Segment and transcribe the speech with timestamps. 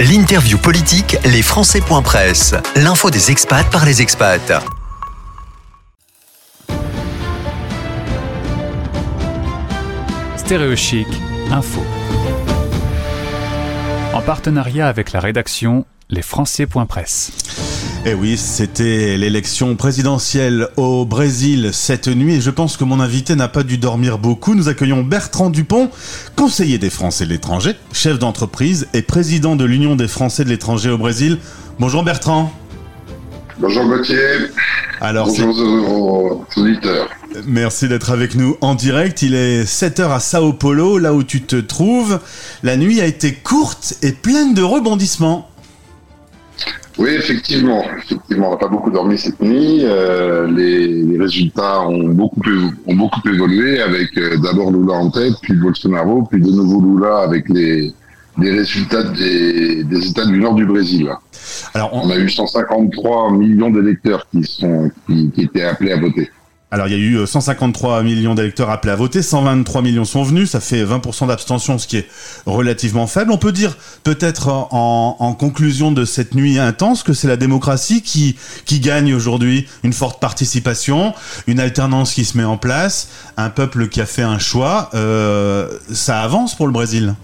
[0.00, 1.40] L'interview politique, les
[2.02, 2.52] Presse.
[2.74, 4.52] L'info des expats par les expats.
[10.36, 11.06] Stéréochic,
[11.52, 11.80] info.
[14.12, 16.22] En partenariat avec la rédaction, les
[16.86, 17.63] Presse.
[18.06, 23.34] Eh oui, c'était l'élection présidentielle au Brésil cette nuit et je pense que mon invité
[23.34, 24.54] n'a pas dû dormir beaucoup.
[24.54, 25.88] Nous accueillons Bertrand Dupont,
[26.36, 30.90] conseiller des Français de l'étranger, chef d'entreprise et président de l'Union des Français de l'étranger
[30.90, 31.38] au Brésil.
[31.78, 32.52] Bonjour Bertrand.
[33.58, 34.18] Bonjour Gauthier.
[35.00, 35.56] Alors, Bonjour
[35.88, 37.08] aux auditeurs.
[37.46, 39.22] Merci d'être avec nous en direct.
[39.22, 42.20] Il est 7h à Sao Paulo, là où tu te trouves.
[42.62, 45.48] La nuit a été courte et pleine de rebondissements.
[46.98, 47.84] Oui, effectivement.
[47.98, 49.80] Effectivement, on n'a pas beaucoup dormi cette nuit.
[49.82, 52.40] Euh, les, résultats ont beaucoup,
[52.86, 57.18] ont beaucoup évolué avec euh, d'abord Lula en tête, puis Bolsonaro, puis de nouveau Lula
[57.18, 57.92] avec les,
[58.38, 61.08] les résultats des, des États du nord du Brésil.
[61.72, 62.10] Alors, on...
[62.10, 66.30] a eu 153 millions d'électeurs qui sont qui, qui étaient appelés à voter.
[66.74, 70.24] Alors il y a eu 153 euh, millions d'électeurs appelés à voter, 123 millions sont
[70.24, 72.08] venus, ça fait 20% d'abstention, ce qui est
[72.46, 73.30] relativement faible.
[73.30, 78.34] On peut dire peut-être en, conclusion de cette nuit intense que c'est la démocratie qui,
[78.64, 81.14] qui gagne aujourd'hui une forte participation,
[81.46, 84.90] une alternance qui se met en place, un peuple qui a fait un choix.
[84.94, 87.14] Euh, ça avance pour le Brésil.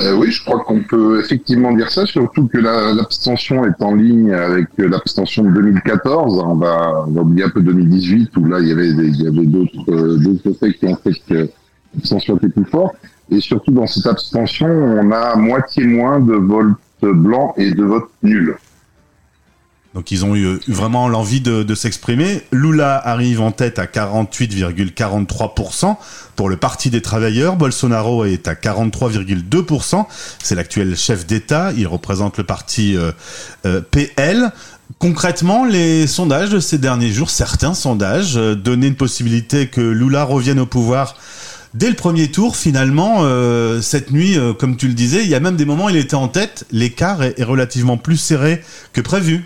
[0.00, 4.32] Euh, oui, je crois qu'on peut effectivement dire ça, surtout que l'abstention est en ligne
[4.32, 6.42] avec l'abstention de 2014.
[6.46, 9.26] On va, on va oublier un peu 2018 où là il y avait il y
[9.26, 11.50] avait d'autres euh, d'autres faits qui ont fait que
[11.94, 12.96] l'abstention était plus forte.
[13.30, 18.10] Et surtout dans cette abstention, on a moitié moins de votes blancs et de votes
[18.22, 18.56] nuls.
[19.94, 22.42] Donc ils ont eu vraiment l'envie de, s'exprimer.
[22.52, 25.96] Lula arrive en tête à 48,43%
[26.36, 27.56] pour le Parti des travailleurs.
[27.56, 30.06] Bolsonaro est à 43,2%.
[30.42, 31.72] C'est l'actuel chef d'État.
[31.76, 33.10] Il représente le parti euh,
[33.66, 34.52] euh, PL.
[34.98, 40.22] Concrètement, les sondages de ces derniers jours, certains sondages, euh, donnaient une possibilité que Lula
[40.22, 41.16] revienne au pouvoir
[41.74, 43.24] dès le premier tour, finalement,
[43.80, 46.16] cette nuit, comme tu le disais, il y a même des moments où il était
[46.16, 46.66] en tête.
[46.72, 48.60] L'écart est relativement plus serré
[48.92, 49.44] que prévu.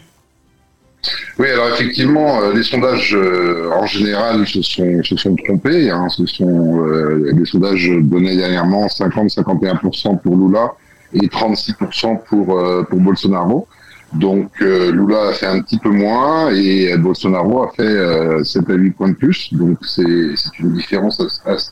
[1.38, 5.90] Oui, alors effectivement, euh, les sondages euh, en général se sont, se sont trompés.
[5.90, 6.08] Hein.
[6.08, 10.72] Ce sont euh, les sondages donnaient dernièrement 50-51% pour Lula
[11.12, 13.66] et 36% pour, pour Bolsonaro.
[14.14, 18.90] Donc Lula a fait un petit peu moins et Bolsonaro a fait 7 à 8
[18.92, 19.52] points de plus.
[19.52, 21.20] Donc c'est une différence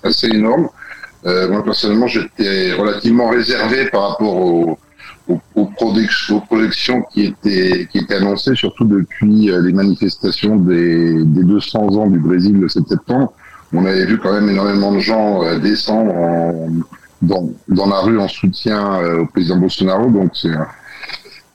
[0.03, 0.69] assez énorme.
[1.25, 4.79] moi personnellement, j'étais relativement réservé par rapport au
[5.29, 11.43] aux, aux, projections qui étaient, qui étaient annoncées, surtout depuis euh, les manifestations des, des
[11.43, 13.33] 200 ans du Brésil le 7 septembre.
[13.73, 16.69] On avait vu quand même énormément de gens euh, descendre en,
[17.23, 20.11] dans, dans la rue en soutien euh, au président Bolsonaro.
[20.11, 20.51] Donc c'est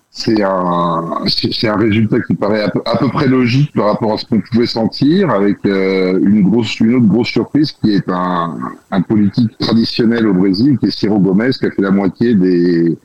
[0.09, 4.13] c'est un, c'est un résultat qui paraît à peu, à peu, près logique par rapport
[4.13, 8.57] à ce qu'on pouvait sentir, avec une grosse, une autre grosse surprise qui est un,
[8.89, 12.97] un politique traditionnel au Brésil, qui est Ciro Gomes, qui a fait la moitié des,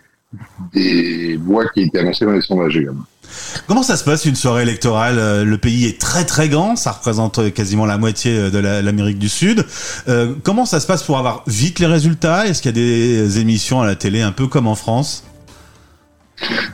[0.72, 3.04] des voix qui étaient annoncées dans les sondages également.
[3.66, 6.92] Comment ça se passe une soirée électorale euh, Le pays est très très grand, ça
[6.92, 9.64] représente euh, quasiment la moitié euh, de l'Amérique du Sud.
[10.42, 12.46] comment ça se passe pour avoir vite les résultats?
[12.46, 15.24] Est-ce qu'il y a des émissions à la télé un peu comme en France?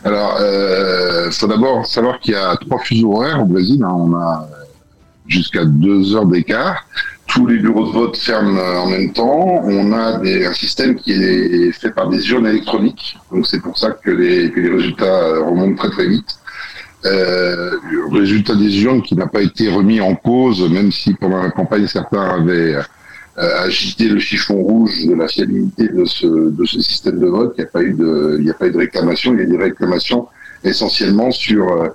[0.04, 3.82] Alors, il faut d'abord savoir qu'il y a trois fuseaux horaires au Brésil.
[3.84, 3.92] Hein.
[3.92, 4.48] On a
[5.26, 6.86] jusqu'à deux heures d'écart
[7.38, 9.62] tous les bureaux de vote ferment euh, en même temps.
[9.64, 13.16] On a un système qui est fait par des urnes électroniques.
[13.30, 16.36] Donc c'est pour ça que les, résultats euh, remontent très très vite.
[17.04, 21.40] Euh, le résultat des urnes qui n'a pas été remis en cause, même si pendant
[21.40, 27.20] la campagne certains avaient euh, agité le chiffon rouge de la fiabilité de ce, système
[27.20, 27.54] de vote.
[27.56, 29.32] Il n'y a pas eu de, il n'y a pas eu de réclamation.
[29.34, 30.26] Il y a des réclamations
[30.64, 31.88] essentiellement sur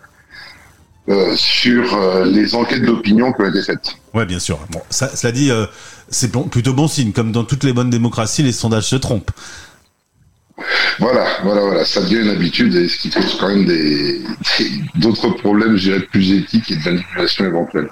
[1.09, 3.97] euh, sur euh, les enquêtes d'opinion qui ont été faites.
[4.13, 4.59] Ouais, bien sûr.
[4.71, 5.65] Bon, ça, cela dit, euh,
[6.09, 7.11] c'est plutôt bon signe.
[7.11, 9.31] Comme dans toutes les bonnes démocraties, les sondages se trompent.
[10.99, 14.21] Voilà, voilà, voilà, ça devient une habitude et ce qui pose quand même des
[14.95, 17.89] d'autres problèmes, je dirais, plus éthiques et de manipulation éventuelle.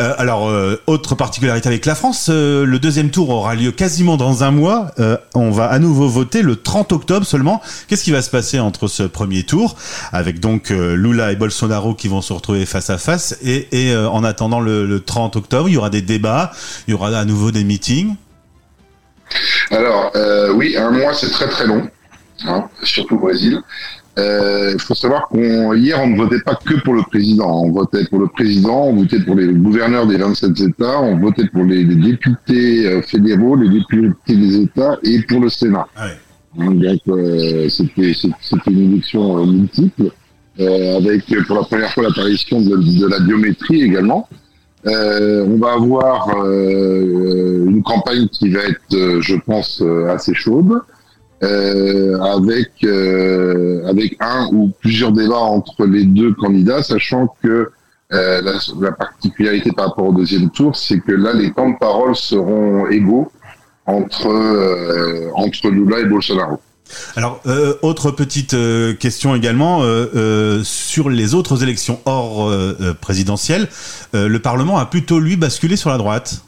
[0.00, 4.16] Euh, alors, euh, autre particularité avec la France, euh, le deuxième tour aura lieu quasiment
[4.16, 4.90] dans un mois.
[5.34, 7.62] on va à nouveau voter le 30 octobre seulement.
[7.88, 9.76] Qu'est-ce qui va se passer entre ce premier tour,
[10.12, 14.24] avec donc Lula et Bolsonaro qui vont se retrouver face à face, et, et en
[14.24, 16.52] attendant le, le 30 octobre, il y aura des débats,
[16.86, 18.14] il y aura à nouveau des meetings?
[19.70, 21.88] Alors, euh, oui, un mois, c'est très très long,
[22.46, 23.60] hein, surtout au Brésil.
[24.18, 27.64] Euh, il faut savoir qu'hier, on ne votait pas que pour le président.
[27.64, 31.46] On votait pour le président, on votait pour les gouverneurs des 27 États, on votait
[31.48, 35.86] pour les, députés euh, fédéraux, les députés des États et pour le Sénat.
[35.96, 36.06] Ah
[36.58, 37.18] Hein, donc
[37.68, 40.10] c'était une élection multiple,
[40.58, 44.26] avec pour la première fois l'apparition de, de, la biométrie également.
[44.86, 50.80] on va avoir une campagne qui va être, je pense, assez chaude.
[51.42, 57.70] Euh, avec euh, avec un ou plusieurs débats entre les deux candidats, sachant que
[58.12, 61.76] euh, la, la, particularité par rapport au deuxième tour, c'est que là, les temps de
[61.78, 63.30] parole seront égaux
[63.84, 64.28] entre
[65.34, 66.58] entre Lula et Bolsonaro.
[67.16, 68.56] Alors, euh, autre petite
[68.98, 69.82] question également
[70.62, 72.50] sur les autres élections hors
[73.02, 73.68] présidentielles,
[74.14, 76.42] le Parlement a plutôt lui basculé sur la droite.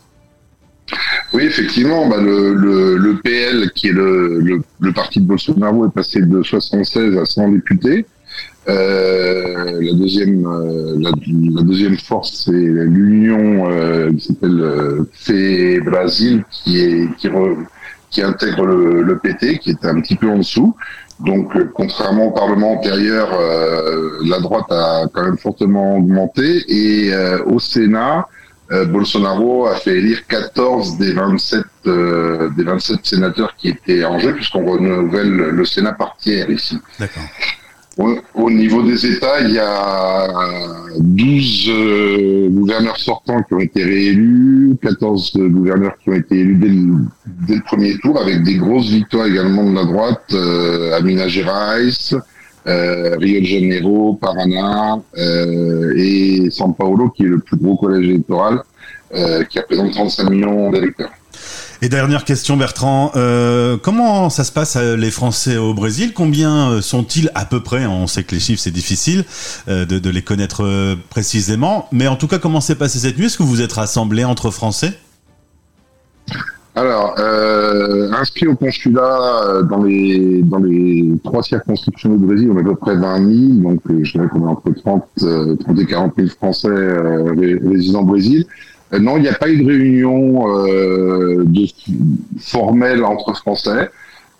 [1.33, 5.87] Oui, effectivement, bah, le, le, le, PL, qui est le, le, le, parti de Bolsonaro,
[5.87, 8.07] est passé de 76 à 100 députés.
[8.69, 16.45] Euh, la deuxième, euh, la, deuxième force, c'est l'Union euh, qui s'appelle euh, FE Brasil,
[16.51, 17.29] qui est qui,
[18.11, 20.75] qui intègre le, le, PT, qui est un petit peu en dessous.
[21.25, 23.29] Donc, euh, contrairement au Parlement antérieur,
[24.25, 26.65] la droite a quand même fortement augmenté.
[26.69, 27.11] Et
[27.47, 28.27] au Sénat,
[28.71, 34.19] euh, Bolsonaro a fait élire 14 des 27 euh, des 27 sénateurs qui étaient en
[34.19, 36.79] jeu puisqu'on renouvelle le Sénat par tiers ici.
[36.99, 37.25] D'accord.
[38.35, 40.29] Au, niveau des États, il y a
[41.01, 46.69] 12 euh, gouverneurs sortants qui ont été réélus, 14 gouverneurs qui ont été élus dès
[46.69, 46.95] le,
[47.27, 51.89] dès le premier tour, avec des grosses victoires également de la droite, euh, Amina Gerais,
[52.67, 58.09] euh, Rio de Janeiro, Paraná euh, et São Paulo, qui est le plus gros collège
[58.09, 58.63] électoral,
[59.15, 61.11] euh, qui représente 35 millions d'électeurs.
[61.81, 63.13] Et dernière question, Bertrand,
[63.83, 66.13] comment ça se passe les Français au Brésil?
[66.13, 67.87] Combien sont-ils à peu près?
[67.87, 69.25] On sait que les chiffres c'est difficile
[69.69, 73.27] de, les connaître précisément, mais en tout cas, comment s'est passé cette nuit?
[73.27, 74.99] Est-ce que vous êtes rassemblés entre Français?
[76.79, 82.57] Alors, euh, inscrit au consulat euh, dans les dans les trois circonscriptions du Brésil, on
[82.57, 83.17] a à peu près 20
[83.59, 85.05] 000, donc euh, je dirais qu'on est entre 30,
[85.59, 86.69] 30 et 40 000 Français
[87.69, 88.45] résidant au Brésil.
[88.97, 91.67] non, il n'y a pas eu de réunion de,
[92.39, 93.91] formelle entre Français.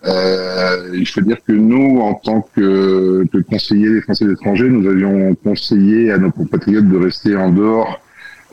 [0.05, 5.35] il faut dire que nous, en tant que, que conseillers des Français d'étrangers, nous avions
[5.43, 7.99] conseillé à nos compatriotes de rester en dehors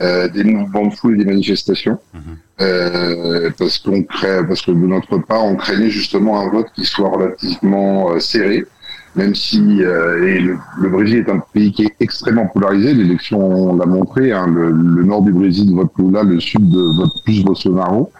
[0.02, 2.20] euh, des mouvements de foule et des manifestations, mhm.
[2.60, 6.84] euh, parce qu'on crée, parce que de notre part, on craignait justement un vote qui
[6.84, 8.66] soit relativement euh, serré,
[9.14, 10.58] même si et le,
[10.90, 12.92] Brésil est un pays qui est extrêmement polarisé.
[12.92, 14.32] L'élection l'a montré.
[14.32, 18.12] Hein, le, nord du Brésil vote Lula, le sud vote plus Bolsonaro.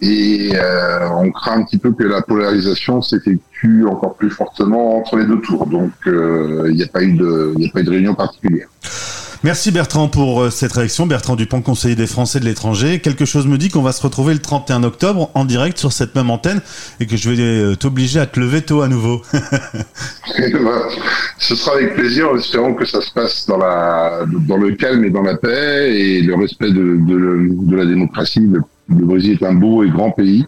[0.00, 0.52] Et
[1.16, 5.40] on craint un petit peu que la polarisation s'effectue encore plus fortement entre les deux
[5.40, 5.66] tours.
[5.66, 8.68] Donc il n'y a pas eu de, il n'y a pas eu de réunion particulière.
[9.44, 11.06] Merci Bertrand pour euh, cette réaction.
[11.06, 13.00] Bertrand Dupont, conseiller des Français de l'étranger.
[13.00, 16.14] Quelque chose me dit qu'on va se retrouver le 31 octobre en direct sur cette
[16.14, 16.60] même antenne
[17.00, 19.22] et que je vais euh, t'obliger à te lever tôt à nouveau.
[21.38, 25.04] Ce sera avec plaisir, en espérant que ça se passe dans, la, dans le calme
[25.04, 28.48] et dans la paix et le respect de, la démocratie.
[28.88, 30.46] Le Brésil est un beau et grand pays.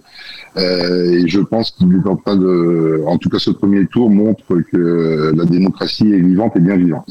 [0.56, 4.10] Euh, et je pense qu'il est en train de, en tout cas ce premier tour
[4.10, 4.42] montre
[4.72, 7.06] que la démocratie est vivante et bien vivante.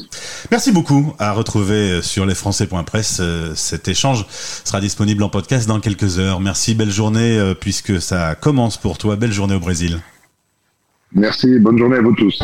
[0.50, 1.14] Merci beaucoup.
[1.18, 3.18] À retrouver sur lesfrançais.press.
[3.20, 6.40] Euh, cet échange sera disponible en podcast dans quelques heures.
[6.40, 9.16] Merci, belle journée euh, puisque ça commence pour toi.
[9.16, 9.98] Belle journée au Brésil.
[11.14, 12.42] Merci, bonne journée à vous tous.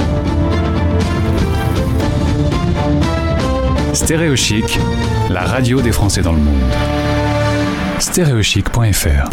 [3.92, 4.78] Stéréochic,
[5.30, 7.03] la radio des Français dans le monde.
[8.04, 9.32] Stéréochic.fr.